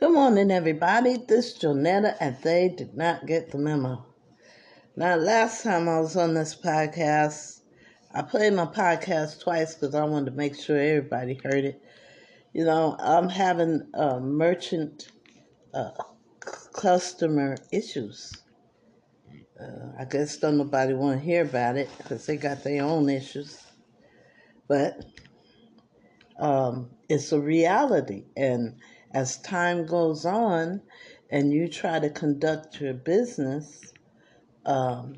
Good 0.00 0.12
morning, 0.12 0.52
everybody. 0.52 1.16
This 1.16 1.54
is 1.54 1.58
Jonetta, 1.58 2.14
and 2.20 2.36
they 2.44 2.68
did 2.68 2.96
not 2.96 3.26
get 3.26 3.50
the 3.50 3.58
memo. 3.58 4.06
Now, 4.94 5.16
last 5.16 5.64
time 5.64 5.88
I 5.88 5.98
was 5.98 6.16
on 6.16 6.34
this 6.34 6.54
podcast, 6.54 7.62
I 8.14 8.22
played 8.22 8.52
my 8.52 8.66
podcast 8.66 9.42
twice 9.42 9.74
because 9.74 9.96
I 9.96 10.04
wanted 10.04 10.30
to 10.30 10.36
make 10.36 10.54
sure 10.54 10.78
everybody 10.78 11.40
heard 11.42 11.64
it. 11.64 11.82
You 12.52 12.64
know, 12.64 12.94
I'm 13.00 13.28
having 13.28 13.88
uh, 13.92 14.20
merchant 14.20 15.08
uh, 15.74 15.90
customer 16.72 17.56
issues. 17.72 18.32
Uh, 19.60 19.94
I 19.98 20.04
guess 20.04 20.36
don't 20.36 20.58
nobody 20.58 20.94
want 20.94 21.18
to 21.18 21.26
hear 21.26 21.42
about 21.42 21.76
it 21.76 21.90
because 21.98 22.24
they 22.24 22.36
got 22.36 22.62
their 22.62 22.84
own 22.84 23.08
issues. 23.08 23.60
But 24.68 25.04
um, 26.38 26.90
it's 27.08 27.32
a 27.32 27.40
reality, 27.40 28.26
and 28.36 28.76
as 29.12 29.38
time 29.38 29.86
goes 29.86 30.24
on 30.24 30.82
and 31.30 31.52
you 31.52 31.68
try 31.68 31.98
to 31.98 32.10
conduct 32.10 32.80
your 32.80 32.94
business, 32.94 33.92
um, 34.66 35.14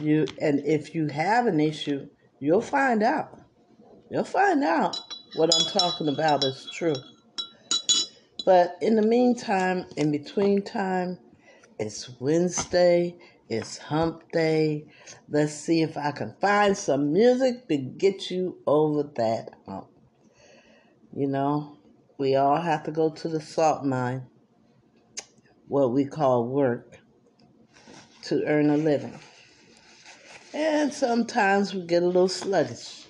you 0.00 0.26
and 0.40 0.60
if 0.64 0.94
you 0.94 1.08
have 1.08 1.46
an 1.46 1.60
issue, 1.60 2.08
you'll 2.40 2.60
find 2.60 3.02
out. 3.02 3.38
You'll 4.10 4.24
find 4.24 4.62
out 4.62 4.98
what 5.34 5.54
I'm 5.54 5.66
talking 5.72 6.08
about 6.08 6.44
is 6.44 6.68
true. 6.72 6.94
But 8.44 8.76
in 8.80 8.96
the 8.96 9.02
meantime, 9.02 9.86
in 9.96 10.10
between 10.10 10.62
time, 10.62 11.18
it's 11.78 12.10
Wednesday, 12.20 13.16
it's 13.48 13.78
hump 13.78 14.30
day. 14.32 14.86
Let's 15.28 15.52
see 15.52 15.82
if 15.82 15.96
I 15.96 16.10
can 16.10 16.34
find 16.40 16.76
some 16.76 17.12
music 17.12 17.68
to 17.68 17.76
get 17.76 18.30
you 18.30 18.58
over 18.66 19.04
that 19.16 19.50
hump. 19.66 19.88
You 21.14 21.28
know, 21.28 21.78
we 22.18 22.36
all 22.36 22.60
have 22.60 22.84
to 22.84 22.90
go 22.90 23.10
to 23.10 23.28
the 23.28 23.40
salt 23.40 23.84
mine, 23.84 24.26
what 25.68 25.92
we 25.92 26.04
call 26.04 26.46
work, 26.46 26.98
to 28.22 28.44
earn 28.46 28.70
a 28.70 28.76
living. 28.76 29.18
And 30.54 30.92
sometimes 30.92 31.74
we 31.74 31.86
get 31.86 32.02
a 32.02 32.06
little 32.06 32.28
sluggish. 32.28 33.06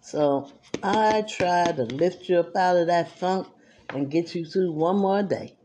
So 0.00 0.50
I 0.82 1.22
try 1.22 1.70
to 1.72 1.84
lift 1.84 2.28
you 2.28 2.38
up 2.38 2.56
out 2.56 2.76
of 2.76 2.86
that 2.88 3.18
funk 3.18 3.46
and 3.90 4.10
get 4.10 4.34
you 4.34 4.44
through 4.44 4.72
one 4.72 4.96
more 4.96 5.22
day. 5.22 5.56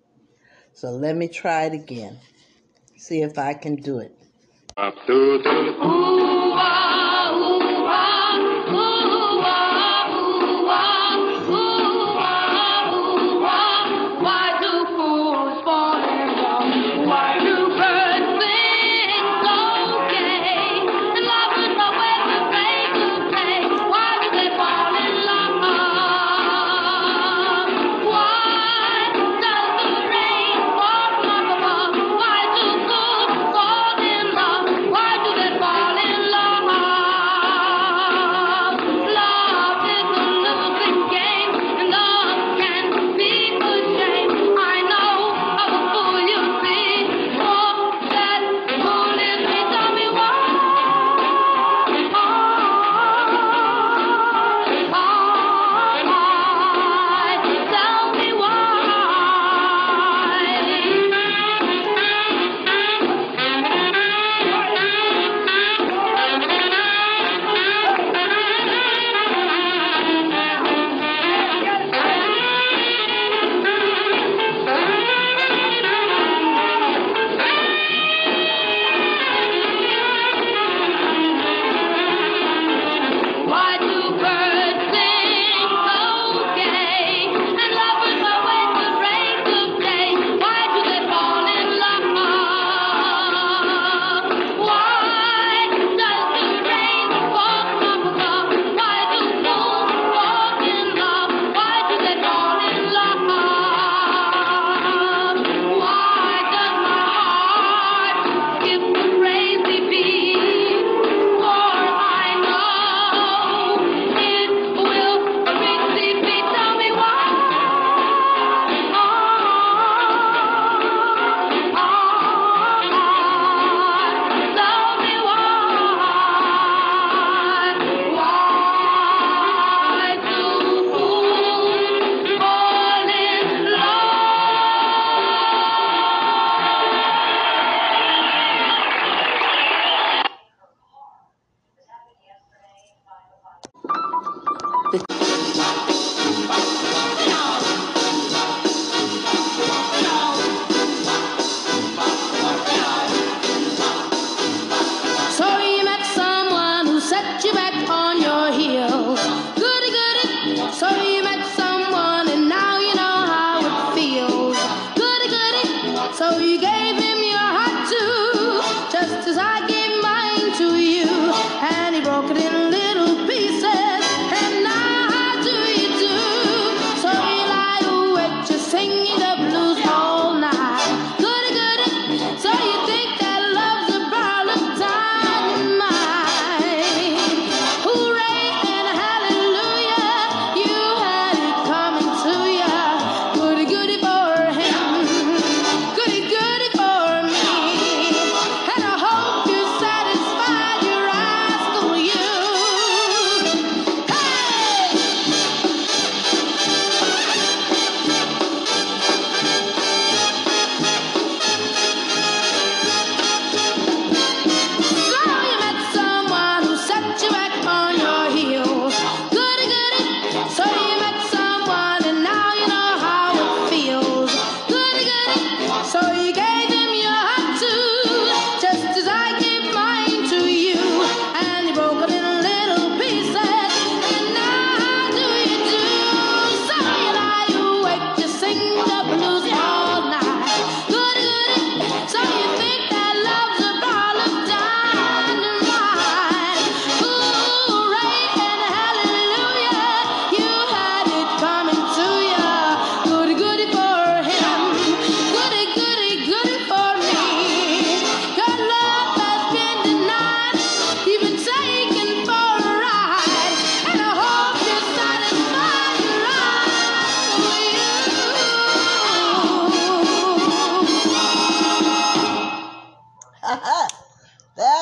So 0.73 0.91
let 0.91 1.15
me 1.15 1.27
try 1.27 1.63
it 1.63 1.73
again. 1.73 2.19
See 2.97 3.21
if 3.21 3.37
I 3.37 3.53
can 3.53 3.77
do 3.77 3.99
it. 3.99 4.11
Up 4.75 4.95
the 5.07 6.16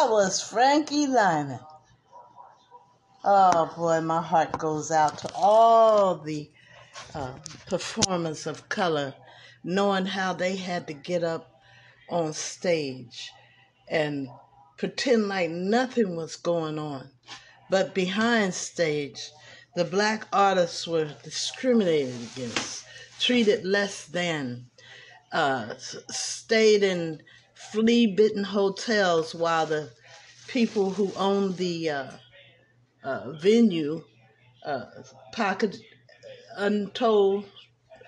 Frankie 0.06 1.08
Lymon. 1.08 1.60
Oh 3.24 3.74
boy, 3.76 4.02
my 4.02 4.22
heart 4.22 4.56
goes 4.60 4.92
out 4.92 5.18
to 5.18 5.34
all 5.34 6.16
the 6.16 6.48
uh, 7.16 7.34
performers 7.66 8.46
of 8.46 8.70
color, 8.70 9.16
knowing 9.64 10.06
how 10.06 10.32
they 10.32 10.58
had 10.58 10.86
to 10.88 10.94
get 10.94 11.24
up 11.24 11.60
on 12.08 12.34
stage 12.34 13.32
and 13.88 14.28
pretend 14.78 15.28
like 15.28 15.50
nothing 15.50 16.16
was 16.16 16.36
going 16.36 16.78
on. 16.78 17.10
But 17.72 17.96
behind 17.96 18.54
stage, 18.54 19.32
the 19.76 19.86
black 19.86 20.28
artists 20.32 20.88
were 20.88 21.10
discriminated 21.24 22.14
against, 22.32 22.86
treated 23.20 23.66
less 23.66 24.06
than, 24.06 24.68
uh, 25.32 25.74
stayed 25.78 26.84
in 26.84 27.24
flea 27.72 28.08
bitten 28.08 28.44
hotels 28.44 29.34
while 29.36 29.66
the 29.66 29.92
people 30.48 30.92
who 30.92 31.12
owned 31.16 31.58
the 31.58 31.90
uh, 31.90 32.12
uh, 33.04 33.32
venue 33.34 34.04
uh, 34.66 34.86
pocketed 35.34 35.82
untold 36.58 37.46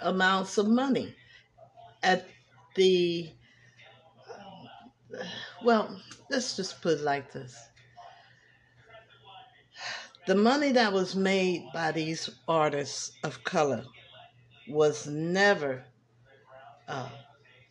amounts 0.02 0.58
of 0.58 0.68
money 0.68 1.16
at 2.04 2.26
the 2.76 3.30
well 5.64 6.00
let's 6.30 6.56
just 6.56 6.82
put 6.82 7.00
it 7.00 7.02
like 7.02 7.32
this. 7.32 7.56
The 10.28 10.36
money 10.36 10.74
that 10.74 10.92
was 10.92 11.16
made 11.16 11.66
by 11.74 11.92
these 11.92 12.30
artists 12.48 13.12
of 13.24 13.44
color 13.46 13.86
was 14.68 15.08
never 15.08 15.86
uh, 16.88 17.10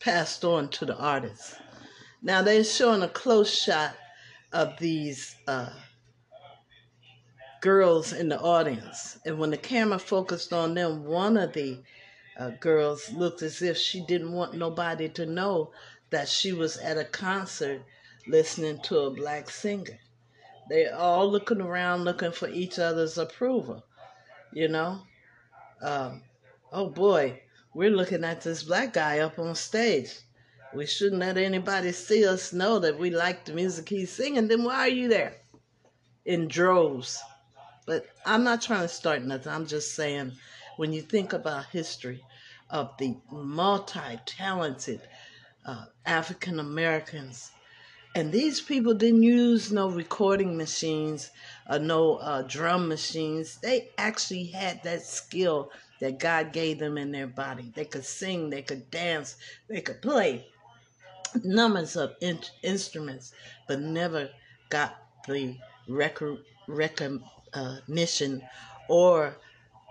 passed 0.00 0.44
on 0.44 0.68
to 0.70 0.86
the 0.86 0.96
artists 0.96 1.56
now 2.26 2.42
they're 2.42 2.64
showing 2.64 3.02
a 3.02 3.08
close 3.08 3.56
shot 3.56 3.94
of 4.52 4.76
these 4.80 5.36
uh, 5.46 5.70
girls 7.60 8.12
in 8.12 8.28
the 8.28 8.40
audience. 8.40 9.16
And 9.24 9.38
when 9.38 9.50
the 9.50 9.56
camera 9.56 10.00
focused 10.00 10.52
on 10.52 10.74
them, 10.74 11.04
one 11.04 11.36
of 11.36 11.52
the 11.52 11.84
uh, 12.36 12.50
girls 12.58 13.12
looked 13.12 13.42
as 13.42 13.62
if 13.62 13.76
she 13.76 14.04
didn't 14.06 14.32
want 14.32 14.54
nobody 14.54 15.08
to 15.10 15.24
know 15.24 15.70
that 16.10 16.28
she 16.28 16.52
was 16.52 16.78
at 16.78 16.98
a 16.98 17.04
concert 17.04 17.82
listening 18.26 18.80
to 18.82 18.98
a 18.98 19.14
black 19.14 19.48
singer. 19.48 20.00
They 20.68 20.86
are 20.86 20.98
all 20.98 21.30
looking 21.30 21.60
around 21.60 22.02
looking 22.02 22.32
for 22.32 22.48
each 22.48 22.80
other's 22.80 23.18
approval, 23.18 23.84
you 24.52 24.66
know? 24.66 24.98
Um, 25.80 26.22
oh 26.72 26.88
boy, 26.88 27.40
we're 27.72 27.90
looking 27.90 28.24
at 28.24 28.40
this 28.40 28.64
black 28.64 28.94
guy 28.94 29.20
up 29.20 29.38
on 29.38 29.54
stage. 29.54 30.25
We 30.76 30.84
shouldn't 30.84 31.20
let 31.20 31.38
anybody 31.38 31.90
see 31.90 32.26
us 32.26 32.52
know 32.52 32.78
that 32.80 32.98
we 32.98 33.08
like 33.08 33.46
the 33.46 33.54
music 33.54 33.88
he's 33.88 34.12
singing. 34.12 34.46
Then 34.46 34.62
why 34.62 34.80
are 34.80 34.88
you 34.88 35.08
there? 35.08 35.32
In 36.26 36.48
droves. 36.48 37.18
But 37.86 38.04
I'm 38.26 38.44
not 38.44 38.60
trying 38.60 38.82
to 38.82 38.88
start 38.88 39.22
nothing. 39.22 39.50
I'm 39.50 39.66
just 39.66 39.94
saying 39.94 40.32
when 40.76 40.92
you 40.92 41.00
think 41.00 41.32
about 41.32 41.64
history 41.66 42.22
of 42.68 42.90
the 42.98 43.16
multi-talented 43.32 45.00
uh, 45.64 45.86
African 46.04 46.60
Americans, 46.60 47.52
and 48.14 48.30
these 48.30 48.60
people 48.60 48.92
didn't 48.92 49.22
use 49.22 49.72
no 49.72 49.88
recording 49.88 50.58
machines 50.58 51.30
or 51.70 51.78
no 51.78 52.16
uh, 52.16 52.42
drum 52.42 52.86
machines. 52.86 53.56
They 53.62 53.88
actually 53.96 54.48
had 54.48 54.82
that 54.82 55.06
skill 55.06 55.70
that 56.00 56.18
God 56.18 56.52
gave 56.52 56.78
them 56.78 56.98
in 56.98 57.12
their 57.12 57.28
body. 57.28 57.72
They 57.74 57.86
could 57.86 58.04
sing, 58.04 58.50
they 58.50 58.60
could 58.60 58.90
dance, 58.90 59.36
they 59.68 59.80
could 59.80 60.02
play 60.02 60.46
numbers 61.44 61.96
of 61.96 62.14
in- 62.20 62.40
instruments, 62.62 63.32
but 63.66 63.80
never 63.80 64.30
got 64.70 64.96
the 65.26 65.56
recognition 65.88 66.44
recognition 66.68 68.42
or 68.88 69.36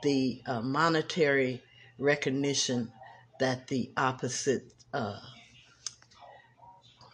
the 0.03 0.41
uh, 0.45 0.61
monetary 0.61 1.63
recognition 1.97 2.91
that 3.39 3.67
the 3.67 3.91
opposite, 3.97 4.73
uh, 4.93 5.19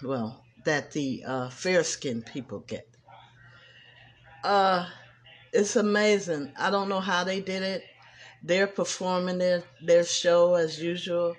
well, 0.03 0.43
that 0.65 0.91
the 0.91 1.23
uh, 1.25 1.49
fair 1.49 1.83
skinned 1.83 2.25
people 2.25 2.59
get. 2.59 2.87
Uh, 4.43 4.87
it's 5.53 5.75
amazing. 5.75 6.51
I 6.57 6.71
don't 6.71 6.89
know 6.89 6.99
how 6.99 7.23
they 7.23 7.41
did 7.41 7.61
it. 7.63 7.83
They're 8.43 8.67
performing 8.67 9.37
their, 9.37 9.63
their 9.83 10.03
show 10.03 10.55
as 10.55 10.81
usual, 10.81 11.35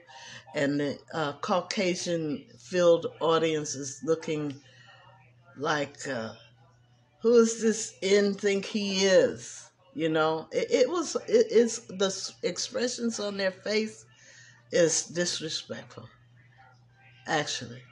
and 0.54 0.81
the 0.81 0.99
uh, 1.12 1.32
Caucasian 1.40 2.44
filled 2.58 3.06
audience 3.20 3.75
is 3.75 4.00
looking 4.04 4.54
like 5.56 5.96
uh, 6.08 6.32
who 7.20 7.37
does 7.37 7.62
this 7.62 7.94
in 8.02 8.34
think 8.34 8.64
he 8.64 9.04
is? 9.04 9.70
You 9.94 10.08
know, 10.08 10.49
it, 10.52 10.70
it 10.70 10.90
was 10.90 11.16
it, 11.28 11.46
it's 11.50 11.78
the 11.81 12.34
expressions 12.43 13.20
on 13.20 13.37
their 13.37 13.50
face 13.52 14.04
is 14.70 15.04
disrespectful, 15.04 16.08
actually. 17.26 17.82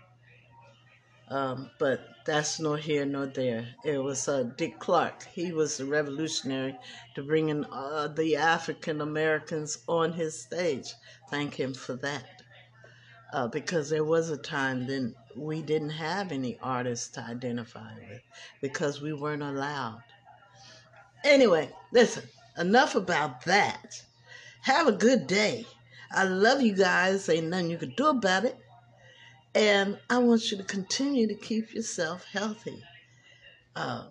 Um, 1.28 1.70
but 1.78 2.00
that's 2.26 2.58
nor 2.58 2.76
here 2.76 3.04
nor 3.04 3.26
there. 3.26 3.68
It 3.84 3.98
was 3.98 4.26
uh, 4.26 4.50
Dick 4.56 4.80
Clark. 4.80 5.24
He 5.24 5.52
was 5.52 5.76
the 5.76 5.84
revolutionary 5.84 6.76
to 7.14 7.22
bring 7.22 7.50
in 7.50 7.64
uh, 7.66 8.08
the 8.08 8.34
African 8.36 9.00
Americans 9.00 9.78
on 9.86 10.12
his 10.14 10.40
stage. 10.42 10.94
Thank 11.30 11.54
him 11.54 11.72
for 11.72 11.94
that. 11.96 12.39
Uh, 13.32 13.46
because 13.46 13.88
there 13.90 14.04
was 14.04 14.28
a 14.28 14.36
time 14.36 14.86
then 14.86 15.14
we 15.36 15.62
didn't 15.62 15.90
have 15.90 16.32
any 16.32 16.58
artists 16.60 17.08
to 17.08 17.20
identify 17.20 17.94
with 17.94 18.20
because 18.60 19.00
we 19.00 19.12
weren't 19.12 19.42
allowed. 19.42 20.02
Anyway, 21.24 21.70
listen, 21.92 22.24
enough 22.58 22.94
about 22.94 23.44
that. 23.44 24.02
Have 24.62 24.88
a 24.88 24.92
good 24.92 25.26
day. 25.26 25.66
I 26.10 26.24
love 26.24 26.60
you 26.60 26.74
guys. 26.74 27.28
Ain't 27.28 27.48
nothing 27.48 27.70
you 27.70 27.78
can 27.78 27.94
do 27.96 28.08
about 28.08 28.44
it. 28.44 28.58
And 29.54 29.98
I 30.08 30.18
want 30.18 30.50
you 30.50 30.58
to 30.58 30.64
continue 30.64 31.26
to 31.28 31.34
keep 31.34 31.72
yourself 31.74 32.24
healthy. 32.32 32.82
Um, 33.76 34.06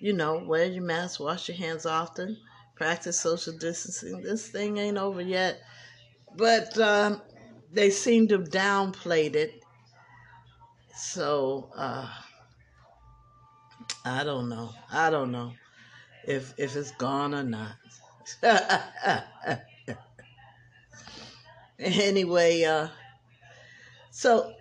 you 0.00 0.12
know, 0.12 0.38
wear 0.38 0.66
your 0.66 0.84
mask, 0.84 1.20
wash 1.20 1.48
your 1.48 1.56
hands 1.56 1.86
often, 1.86 2.36
practice 2.74 3.20
social 3.20 3.56
distancing. 3.56 4.22
This 4.22 4.48
thing 4.48 4.76
ain't 4.76 4.98
over 4.98 5.20
yet. 5.20 5.60
But 6.36 6.78
um, 6.78 7.22
they 7.72 7.90
seem 7.90 8.28
to 8.28 8.38
have 8.38 8.50
downplayed 8.50 9.34
it 9.34 9.62
so 10.96 11.70
uh, 11.76 12.08
I 14.04 14.24
don't 14.24 14.48
know. 14.48 14.70
I 14.90 15.10
don't 15.10 15.30
know 15.30 15.52
if 16.24 16.54
if 16.56 16.74
it's 16.74 16.92
gone 16.92 17.34
or 17.34 17.42
not. 17.42 17.76
anyway, 21.78 22.64
uh, 22.64 22.88
so 24.10 24.54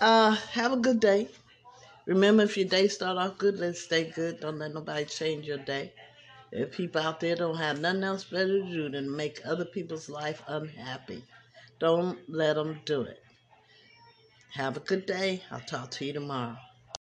uh, 0.00 0.32
have 0.32 0.72
a 0.72 0.76
good 0.76 0.98
day. 0.98 1.28
Remember, 2.06 2.42
if 2.42 2.56
your 2.56 2.68
day 2.68 2.88
start 2.88 3.16
off 3.16 3.38
good, 3.38 3.58
let's 3.58 3.80
stay 3.80 4.10
good. 4.10 4.40
Don't 4.40 4.58
let 4.58 4.74
nobody 4.74 5.04
change 5.04 5.46
your 5.46 5.58
day. 5.58 5.92
If 6.50 6.72
people 6.72 7.00
out 7.00 7.20
there 7.20 7.36
don't 7.36 7.56
have 7.56 7.80
nothing 7.80 8.02
else 8.04 8.24
better 8.24 8.60
to 8.60 8.70
do 8.70 8.88
than 8.88 9.14
make 9.14 9.40
other 9.44 9.64
people's 9.64 10.08
life 10.08 10.42
unhappy, 10.46 11.22
don't 11.78 12.18
let 12.28 12.54
them 12.54 12.80
do 12.84 13.02
it. 13.02 13.20
Have 14.54 14.76
a 14.76 14.80
good 14.80 15.06
day. 15.06 15.42
I'll 15.50 15.60
talk 15.60 15.90
to 15.92 16.04
you 16.04 16.12
tomorrow. 16.12 16.56